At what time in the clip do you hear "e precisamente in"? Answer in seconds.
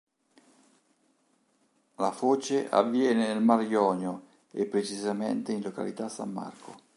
4.49-5.61